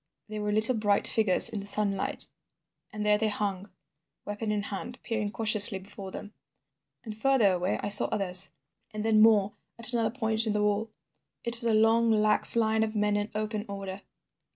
They 0.29 0.39
were 0.39 0.51
little 0.51 0.73
bright 0.75 1.07
figures 1.07 1.47
in 1.49 1.59
the 1.59 1.67
sunlight, 1.67 2.27
and 2.91 3.05
there 3.05 3.19
they 3.19 3.27
hung, 3.27 3.69
weapon 4.25 4.51
in 4.51 4.63
hand, 4.63 4.97
peering 5.03 5.29
cautiously 5.29 5.77
before 5.77 6.09
them. 6.09 6.33
"And 7.03 7.15
further 7.15 7.51
away 7.53 7.79
I 7.83 7.89
saw 7.89 8.05
others 8.05 8.51
and 8.95 9.05
then 9.05 9.21
more 9.21 9.53
at 9.77 9.93
another 9.93 10.09
point 10.09 10.47
in 10.47 10.53
the 10.53 10.63
wall. 10.63 10.89
It 11.43 11.57
was 11.57 11.65
a 11.65 11.75
long 11.75 12.09
lax 12.09 12.55
line 12.55 12.81
of 12.81 12.95
men 12.95 13.15
in 13.15 13.29
open 13.35 13.63
order. 13.69 14.01